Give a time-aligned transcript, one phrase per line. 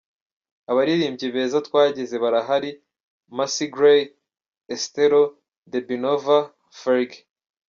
[0.71, 2.69] Abaririmbyi beza twagize barahari
[3.37, 4.01] Macy Gray,
[4.73, 5.21] Esthero,
[5.71, 6.37] Debi Nova,
[6.79, 7.21] Fergie.